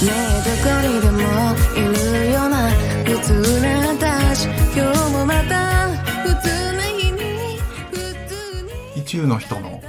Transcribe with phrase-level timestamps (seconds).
[0.00, 1.18] ねえどこにでも
[1.74, 1.80] い
[2.24, 2.70] るような
[3.04, 5.90] 普通な私今日もまた
[6.22, 7.18] 普通な日に
[7.90, 7.96] 普
[8.28, 8.34] 通
[8.94, 9.82] に意中の人の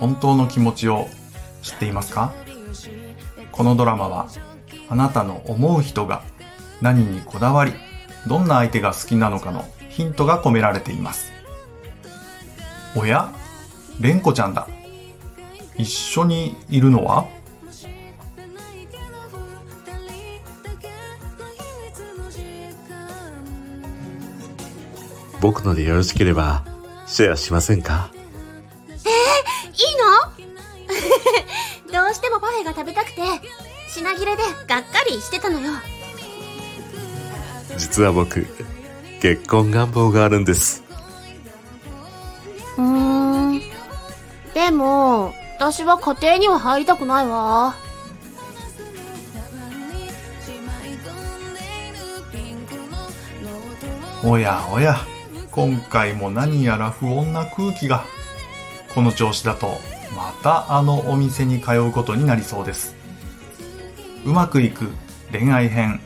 [0.00, 1.06] 本当の気持ちを
[1.62, 2.32] 知っていますか？
[3.52, 4.26] このドラマは
[4.88, 6.24] あなたの思う人が
[6.80, 7.72] 何にこだわり
[8.26, 11.30] どんな相手が好きなのかのヒントが込められています。
[12.96, 13.32] おや
[14.00, 14.66] れんこちゃんだ。
[15.76, 17.28] 一緒にいるのは？
[25.40, 26.64] 僕のでよろしければ
[27.06, 28.10] シェアしませんか？
[28.14, 29.00] いい
[31.90, 31.92] の？
[32.04, 33.22] どうしてもパフェが食べたくて
[33.88, 35.72] 品切れでがっかりしてたのよ。
[37.76, 38.46] 実は僕
[39.20, 40.84] 結婚願望があるんです。
[42.78, 43.62] うーん。
[44.54, 47.74] でも私は家庭には入りたくないわ
[54.24, 54.98] おやおや
[55.50, 58.04] 今回も何やら不穏な空気が
[58.94, 59.78] この調子だと
[60.14, 62.94] またあのお店に通うことになりそうです。
[64.24, 64.90] うまくいく
[65.32, 66.00] 恋愛編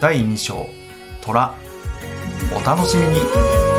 [0.00, 0.66] 第2章
[1.22, 1.54] 虎。
[2.54, 3.69] お楽しみに。